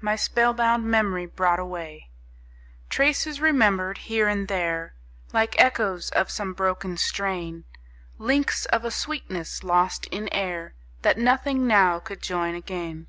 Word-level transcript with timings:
My 0.00 0.14
spell 0.14 0.54
bound 0.54 0.84
memory 0.84 1.26
brought 1.26 1.58
away; 1.58 2.10
Traces, 2.88 3.40
remembered 3.40 3.98
here 3.98 4.28
and 4.28 4.46
there, 4.46 4.94
Like 5.32 5.60
echoes 5.60 6.10
of 6.10 6.30
some 6.30 6.52
broken 6.52 6.96
strain; 6.96 7.64
Links 8.16 8.66
of 8.66 8.84
a 8.84 8.92
sweetness 8.92 9.64
lost 9.64 10.06
in 10.12 10.28
air, 10.28 10.74
That 11.02 11.18
nothing 11.18 11.66
now 11.66 11.98
could 11.98 12.22
join 12.22 12.54
again. 12.54 13.08